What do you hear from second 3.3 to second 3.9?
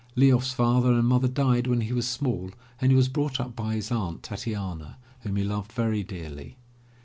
up by